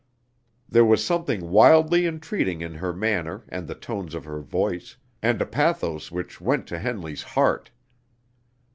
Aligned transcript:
There 0.67 0.83
was 0.83 1.05
something 1.05 1.51
wildly 1.51 2.07
entreating 2.07 2.61
in 2.61 2.73
her 2.73 2.91
manner 2.91 3.43
and 3.49 3.67
the 3.67 3.75
tones 3.75 4.15
of 4.15 4.25
her 4.25 4.39
voice, 4.41 4.97
and 5.21 5.39
a 5.39 5.45
pathos 5.45 6.09
which 6.09 6.41
went 6.41 6.65
to 6.69 6.79
Henley's 6.79 7.21
heart. 7.21 7.69